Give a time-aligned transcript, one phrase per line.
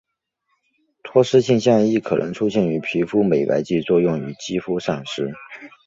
[1.03, 5.31] 脱失现象亦可能出现于皮肤美白剂作用于肌肤上时。